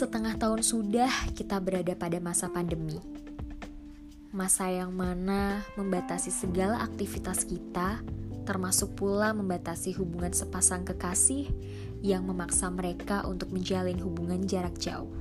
Setengah 0.00 0.32
tahun 0.40 0.64
sudah 0.64 1.12
kita 1.36 1.60
berada 1.60 1.92
pada 1.92 2.16
masa 2.24 2.48
pandemi. 2.48 2.96
Masa 4.32 4.72
yang 4.72 4.96
mana 4.96 5.60
membatasi 5.76 6.32
segala 6.32 6.80
aktivitas 6.80 7.44
kita, 7.44 8.00
termasuk 8.48 8.96
pula 8.96 9.36
membatasi 9.36 9.92
hubungan 10.00 10.32
sepasang 10.32 10.88
kekasih 10.88 11.52
yang 12.00 12.24
memaksa 12.24 12.72
mereka 12.72 13.28
untuk 13.28 13.52
menjalin 13.52 14.00
hubungan 14.00 14.40
jarak 14.48 14.72
jauh. 14.80 15.12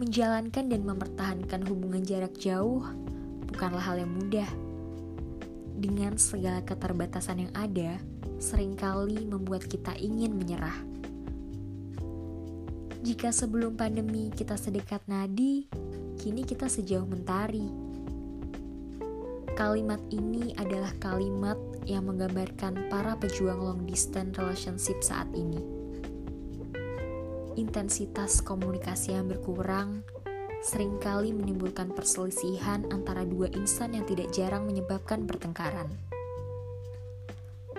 Menjalankan 0.00 0.64
dan 0.72 0.80
mempertahankan 0.88 1.60
hubungan 1.68 2.00
jarak 2.08 2.32
jauh 2.40 2.88
bukanlah 3.52 3.84
hal 3.84 4.00
yang 4.00 4.16
mudah. 4.16 4.48
Dengan 5.76 6.16
segala 6.16 6.64
keterbatasan 6.64 7.44
yang 7.44 7.52
ada, 7.52 8.00
sering 8.40 8.72
kali 8.72 9.28
membuat 9.28 9.68
kita 9.68 9.92
ingin 10.00 10.40
menyerah. 10.40 10.94
Jika 13.04 13.36
sebelum 13.36 13.76
pandemi 13.76 14.32
kita 14.32 14.56
sedekat 14.56 15.04
nadi, 15.04 15.68
kini 16.24 16.40
kita 16.40 16.72
sejauh 16.72 17.04
mentari. 17.04 17.68
Kalimat 19.52 20.00
ini 20.08 20.56
adalah 20.56 20.88
kalimat 20.96 21.60
yang 21.84 22.08
menggambarkan 22.08 22.88
para 22.88 23.12
pejuang 23.20 23.60
long 23.60 23.84
distance 23.84 24.40
relationship 24.40 25.04
saat 25.04 25.28
ini. 25.36 25.60
Intensitas 27.60 28.40
komunikasi 28.40 29.12
yang 29.12 29.28
berkurang 29.28 30.00
sering 30.64 30.96
kali 30.96 31.36
menimbulkan 31.36 31.92
perselisihan 31.92 32.88
antara 32.88 33.28
dua 33.28 33.52
insan 33.52 34.00
yang 34.00 34.08
tidak 34.08 34.32
jarang 34.32 34.64
menyebabkan 34.64 35.28
pertengkaran. 35.28 35.92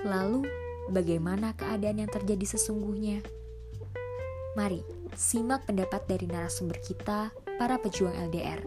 Lalu, 0.06 0.46
bagaimana 0.94 1.58
keadaan 1.58 2.06
yang 2.06 2.14
terjadi 2.14 2.46
sesungguhnya? 2.46 3.26
Mari 4.54 4.95
simak 5.16 5.64
pendapat 5.64 6.04
dari 6.12 6.28
narasumber 6.28 6.76
kita, 6.84 7.32
para 7.56 7.80
pejuang 7.80 8.12
LDR. 8.28 8.60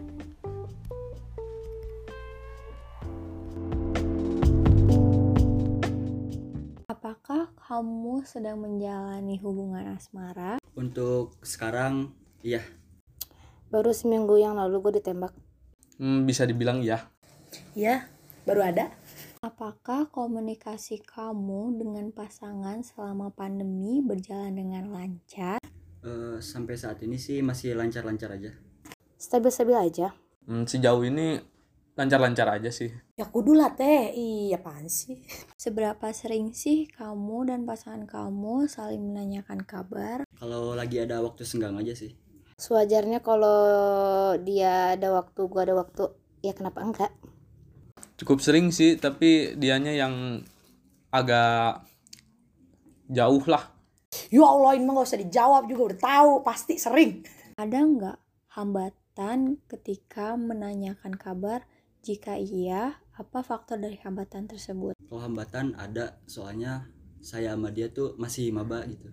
Apakah 6.88 7.52
kamu 7.52 8.24
sedang 8.24 8.64
menjalani 8.64 9.36
hubungan 9.44 9.92
asmara? 9.92 10.56
Untuk 10.72 11.36
sekarang, 11.44 12.16
iya. 12.40 12.64
Baru 13.68 13.92
seminggu 13.92 14.40
yang 14.40 14.56
lalu 14.56 14.80
gue 14.88 14.92
ditembak. 15.04 15.36
Hmm, 16.00 16.24
bisa 16.24 16.48
dibilang 16.48 16.80
ya. 16.80 17.04
Ya, 17.76 18.08
baru 18.48 18.64
ada. 18.64 18.88
Apakah 19.44 20.08
komunikasi 20.08 21.04
kamu 21.04 21.76
dengan 21.76 22.10
pasangan 22.10 22.80
selama 22.80 23.30
pandemi 23.36 24.00
berjalan 24.00 24.56
dengan 24.56 24.88
lancar? 24.90 25.60
Eh, 25.98 26.38
sampai 26.38 26.78
saat 26.78 27.02
ini 27.02 27.18
sih 27.18 27.42
masih 27.42 27.74
lancar-lancar 27.74 28.30
aja. 28.38 28.54
Stabil-stabil 29.18 29.74
aja. 29.74 30.14
Hmm, 30.46 30.62
sejauh 30.62 31.02
ini 31.02 31.42
lancar-lancar 31.98 32.46
aja 32.54 32.70
sih. 32.70 32.94
Ya 33.18 33.26
kudu 33.26 33.58
lah 33.58 33.74
teh. 33.74 34.14
Iya 34.14 34.62
apaan 34.62 34.86
sih? 34.86 35.26
Seberapa 35.58 36.14
sering 36.14 36.54
sih 36.54 36.86
kamu 36.86 37.50
dan 37.50 37.66
pasangan 37.66 38.06
kamu 38.06 38.70
saling 38.70 39.02
menanyakan 39.02 39.66
kabar? 39.66 40.22
Kalau 40.38 40.78
lagi 40.78 41.02
ada 41.02 41.18
waktu 41.18 41.42
senggang 41.42 41.74
aja 41.74 41.98
sih. 41.98 42.14
Sewajarnya 42.58 43.18
kalau 43.22 43.58
dia 44.42 44.94
ada 44.94 45.14
waktu, 45.14 45.40
gue 45.46 45.62
ada 45.62 45.74
waktu, 45.78 46.10
ya 46.42 46.50
kenapa 46.54 46.82
enggak? 46.82 47.12
Cukup 48.18 48.42
sering 48.42 48.74
sih, 48.74 48.98
tapi 48.98 49.54
dianya 49.54 49.94
yang 49.94 50.42
agak 51.14 51.86
jauh 53.06 53.42
lah. 53.46 53.77
Ya 54.28 54.44
Allah 54.44 54.76
ini 54.76 54.84
mah 54.84 55.00
gak 55.00 55.08
usah 55.08 55.20
dijawab 55.24 55.62
juga 55.72 55.82
udah 55.88 56.00
tahu 56.04 56.32
pasti 56.44 56.76
sering. 56.76 57.24
Ada 57.56 57.80
nggak 57.80 58.18
hambatan 58.60 59.56
ketika 59.64 60.36
menanyakan 60.36 61.16
kabar? 61.16 61.64
Jika 62.04 62.36
iya, 62.36 63.00
apa 63.16 63.40
faktor 63.40 63.80
dari 63.80 63.96
hambatan 64.04 64.44
tersebut? 64.44 65.00
Kalau 65.08 65.24
hambatan 65.24 65.72
ada, 65.80 66.20
soalnya 66.28 66.92
saya 67.24 67.56
sama 67.56 67.72
dia 67.72 67.88
tuh 67.88 68.20
masih 68.20 68.52
maba 68.52 68.84
gitu. 68.84 69.08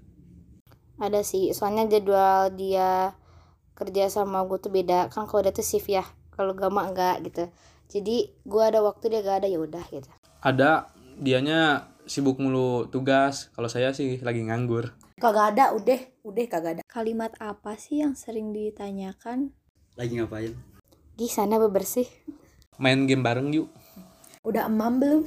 Ada 1.00 1.24
sih, 1.24 1.56
soalnya 1.56 1.88
jadwal 1.88 2.52
dia 2.52 3.16
kerja 3.72 4.12
sama 4.12 4.44
gue 4.44 4.60
tuh 4.60 4.72
beda. 4.72 5.08
Kan 5.16 5.32
kalau 5.32 5.48
dia 5.48 5.56
tuh 5.56 5.64
shift 5.64 5.88
ya, 5.88 6.04
kalau 6.36 6.52
gak 6.52 6.76
mah 6.76 6.92
enggak 6.92 7.24
gitu. 7.24 7.48
Jadi 7.88 8.36
gue 8.44 8.64
ada 8.68 8.84
waktu 8.84 9.16
dia 9.16 9.24
gak 9.24 9.38
ada 9.44 9.48
ya 9.48 9.64
udah 9.64 9.86
gitu. 9.88 10.12
Ada 10.44 10.92
dianya 11.20 11.92
sibuk 12.06 12.38
mulu 12.38 12.92
tugas, 12.92 13.50
kalau 13.56 13.72
saya 13.72 13.96
sih 13.96 14.22
lagi 14.22 14.46
nganggur. 14.46 14.94
Kagak 15.16 15.56
ada, 15.56 15.72
udah, 15.72 16.00
udah 16.28 16.46
kagak 16.52 16.72
ada. 16.80 16.84
Kalimat 16.86 17.32
apa 17.40 17.80
sih 17.80 18.04
yang 18.04 18.20
sering 18.20 18.52
ditanyakan? 18.52 19.56
Lagi 19.96 20.20
ngapain? 20.20 20.52
Gih 21.16 21.32
sana 21.32 21.56
bebersih. 21.56 22.06
Main 22.76 23.08
game 23.08 23.24
bareng 23.24 23.56
yuk. 23.56 23.72
Udah 24.44 24.68
emam 24.68 25.00
belum? 25.00 25.24